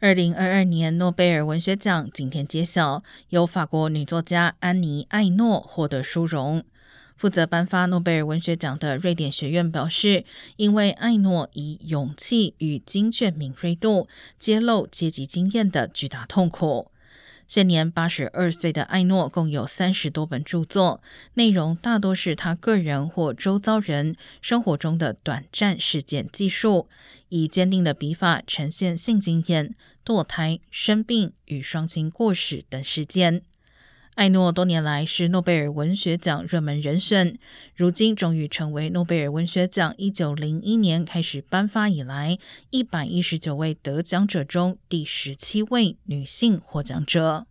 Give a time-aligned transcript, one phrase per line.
[0.00, 6.62] 二零二二年诺贝尔文学奖今天揭晓，由法国女作家安妮·艾诺获得殊荣。
[7.16, 10.24] 负责颁发诺贝尔文学奖的瑞典学院表示，
[10.54, 14.06] 因为艾诺以勇气与精确敏锐度
[14.38, 16.92] 揭露阶级经验的巨大痛苦。
[17.48, 21.00] 现年八十二岁的艾诺共有三十多本著作，
[21.32, 26.88] 内容大多是他个人或周遭人生活中的短暂事件记述，
[27.30, 29.74] 以坚定的笔法呈现性经验、
[30.04, 33.42] 堕胎、生病与双亲过世等事件。
[34.18, 37.38] 艾诺多年来是诺贝尔文学奖热门人选，
[37.76, 42.36] 如今终于成为诺贝尔文学奖一九零一年开始颁发以来
[42.70, 47.46] 一百一十九位得奖者中第十七位女性获奖者。